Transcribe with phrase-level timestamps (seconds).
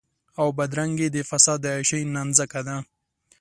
[0.39, 2.77] او بدرنګي د فساد د عياشۍ نانځکه ده.